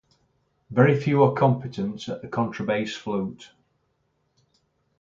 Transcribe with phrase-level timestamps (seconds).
[0.71, 3.51] Very few are competent at the contrabass flute.